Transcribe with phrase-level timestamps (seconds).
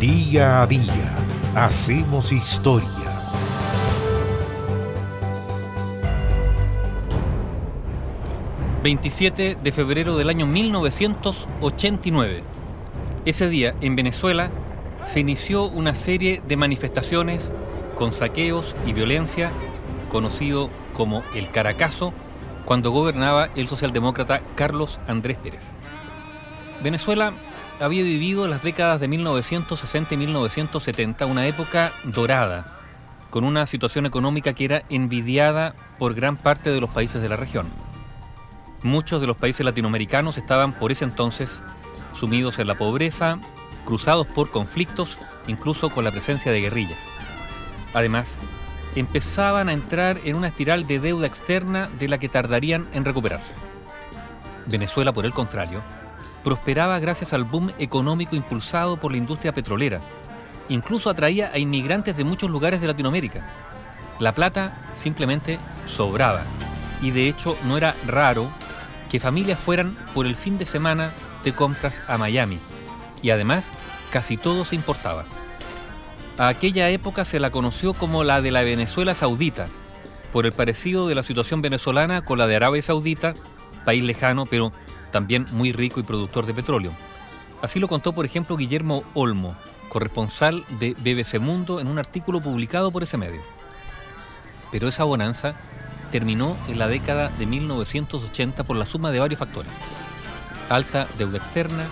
[0.00, 1.16] Día a día
[1.56, 2.88] hacemos historia.
[8.84, 12.44] ...27 de febrero del año 1989.
[13.24, 14.50] Ese día, en Venezuela,
[15.04, 17.50] se inició una serie de manifestaciones
[17.96, 19.50] con saqueos y violencia,
[20.08, 22.12] conocido como el Caracazo,
[22.64, 25.74] cuando gobernaba el socialdemócrata Carlos Andrés Pérez.
[26.84, 27.32] Venezuela
[27.80, 32.78] había vivido las décadas de 1960 y 1970 una época dorada,
[33.30, 37.36] con una situación económica que era envidiada por gran parte de los países de la
[37.36, 37.68] región.
[38.82, 41.62] Muchos de los países latinoamericanos estaban por ese entonces
[42.12, 43.38] sumidos en la pobreza,
[43.84, 47.06] cruzados por conflictos, incluso con la presencia de guerrillas.
[47.94, 48.38] Además,
[48.94, 53.54] empezaban a entrar en una espiral de deuda externa de la que tardarían en recuperarse.
[54.66, 55.82] Venezuela, por el contrario,
[56.44, 60.00] prosperaba gracias al boom económico impulsado por la industria petrolera.
[60.68, 63.48] Incluso atraía a inmigrantes de muchos lugares de Latinoamérica.
[64.18, 66.42] La plata simplemente sobraba.
[67.00, 68.50] Y de hecho no era raro
[69.10, 71.12] que familias fueran por el fin de semana
[71.44, 72.58] de compras a Miami.
[73.22, 73.72] Y además,
[74.10, 75.24] casi todo se importaba.
[76.36, 79.66] A aquella época se la conoció como la de la Venezuela Saudita,
[80.32, 83.34] por el parecido de la situación venezolana con la de Arabia Saudita,
[83.84, 84.72] país lejano pero
[85.10, 86.92] también muy rico y productor de petróleo.
[87.62, 89.54] Así lo contó, por ejemplo, Guillermo Olmo,
[89.88, 93.40] corresponsal de BBC Mundo en un artículo publicado por ese medio.
[94.70, 95.54] Pero esa bonanza
[96.10, 99.72] terminó en la década de 1980 por la suma de varios factores.
[100.68, 101.84] Alta deuda externa,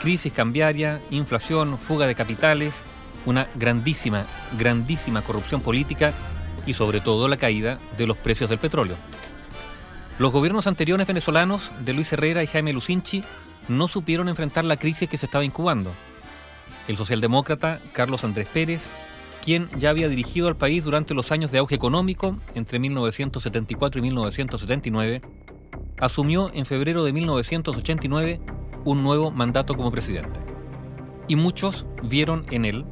[0.00, 2.82] crisis cambiaria, inflación, fuga de capitales,
[3.24, 4.26] una grandísima,
[4.58, 6.12] grandísima corrupción política
[6.66, 8.96] y sobre todo la caída de los precios del petróleo.
[10.22, 13.24] Los gobiernos anteriores venezolanos de Luis Herrera y Jaime Lucinchi
[13.66, 15.90] no supieron enfrentar la crisis que se estaba incubando.
[16.86, 18.86] El socialdemócrata Carlos Andrés Pérez,
[19.44, 24.02] quien ya había dirigido al país durante los años de auge económico entre 1974 y
[24.02, 25.22] 1979,
[25.98, 28.40] asumió en febrero de 1989
[28.84, 30.38] un nuevo mandato como presidente.
[31.26, 32.84] Y muchos vieron en él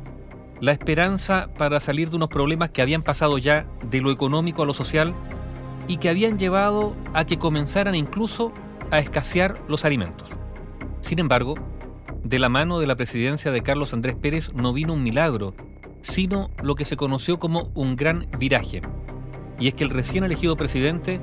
[0.60, 4.66] la esperanza para salir de unos problemas que habían pasado ya de lo económico a
[4.66, 5.14] lo social
[5.90, 8.52] y que habían llevado a que comenzaran incluso
[8.92, 10.28] a escasear los alimentos.
[11.00, 11.56] Sin embargo,
[12.22, 15.52] de la mano de la presidencia de Carlos Andrés Pérez no vino un milagro,
[16.00, 18.82] sino lo que se conoció como un gran viraje.
[19.58, 21.20] Y es que el recién elegido presidente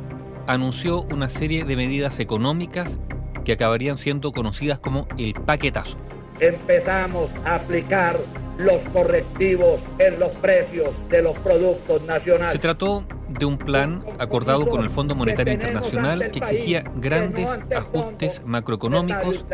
[0.47, 3.00] anunció una serie de medidas económicas
[3.45, 5.97] que acabarían siendo conocidas como el paquetazo.
[6.41, 8.17] Empezamos a aplicar
[8.57, 12.51] los correctivos en los precios de los productos nacionales.
[12.51, 18.41] Se trató de un plan acordado con el Fondo Monetario Internacional que exigía grandes ajustes
[18.45, 19.45] macroeconómicos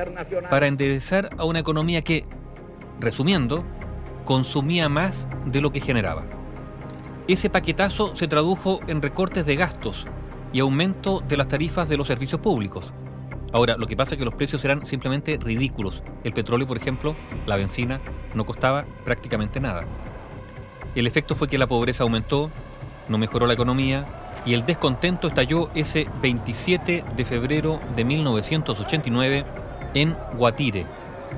[0.49, 2.25] para enderezar a una economía que,
[2.99, 3.63] resumiendo,
[4.25, 6.23] consumía más de lo que generaba.
[7.27, 10.07] Ese paquetazo se tradujo en recortes de gastos
[10.51, 12.93] y aumento de las tarifas de los servicios públicos.
[13.53, 16.03] Ahora, lo que pasa es que los precios eran simplemente ridículos.
[16.23, 18.01] El petróleo, por ejemplo, la benzina,
[18.33, 19.85] no costaba prácticamente nada.
[20.95, 22.51] El efecto fue que la pobreza aumentó,
[23.13, 24.05] no mejoró la economía
[24.43, 29.45] y el descontento estalló ese 27 de febrero de 1989
[29.93, 30.87] en Guatire,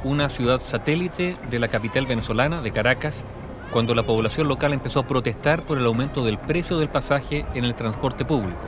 [0.06, 3.26] una ciudad satélite de la capital venezolana, de Caracas,
[3.72, 7.66] cuando la población local empezó a protestar por el aumento del precio del pasaje en
[7.66, 8.62] el transporte público.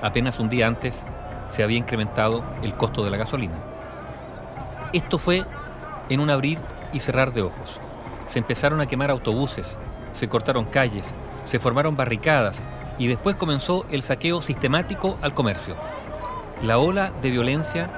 [0.00, 1.04] Apenas un día antes,
[1.48, 3.56] se había incrementado el costo de la gasolina.
[4.92, 5.44] Esto fue
[6.08, 6.58] en un abrir
[6.92, 7.80] y cerrar de ojos.
[8.28, 9.78] Se empezaron a quemar autobuses,
[10.12, 12.62] se cortaron calles, se formaron barricadas
[12.98, 15.74] y después comenzó el saqueo sistemático al comercio.
[16.62, 17.88] La ola de violencia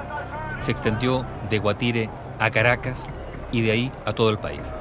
[0.61, 2.09] se extendió de Guatire
[2.39, 3.09] a Caracas
[3.51, 4.73] y de ahí a todo el país.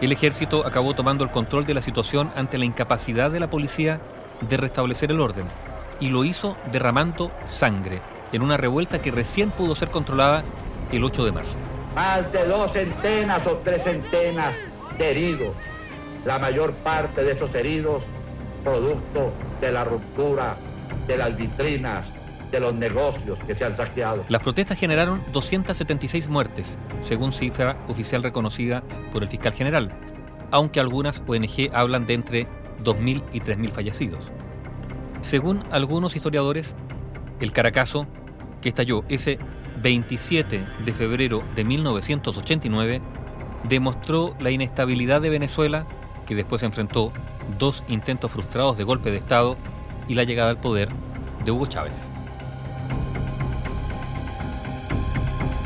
[0.00, 4.00] El ejército acabó tomando el control de la situación ante la incapacidad de la policía
[4.48, 5.46] de restablecer el orden
[5.98, 8.00] y lo hizo derramando sangre
[8.32, 10.44] en una revuelta que recién pudo ser controlada
[10.92, 11.58] el 8 de marzo.
[11.94, 14.56] Más de dos centenas o tres centenas
[14.98, 15.54] de heridos.
[16.24, 18.02] La mayor parte de esos heridos
[18.62, 20.56] producto de la ruptura
[21.06, 22.06] de las vitrinas
[22.50, 24.24] de los negocios que se han saqueado.
[24.28, 29.92] Las protestas generaron 276 muertes, según cifra oficial reconocida por el fiscal general,
[30.50, 32.46] aunque algunas ONG hablan de entre
[32.84, 34.32] 2.000 y 3.000 fallecidos.
[35.22, 36.76] Según algunos historiadores,
[37.40, 38.06] el Caracazo,
[38.60, 39.38] que estalló ese
[39.82, 43.02] 27 de febrero de 1989,
[43.68, 45.86] demostró la inestabilidad de Venezuela,
[46.26, 47.12] que después enfrentó
[47.58, 49.56] dos intentos frustrados de golpe de Estado
[50.08, 50.88] y la llegada al poder
[51.44, 52.10] de Hugo Chávez.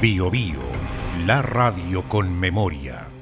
[0.00, 0.60] Bio Bio,
[1.26, 3.15] la radio con memoria.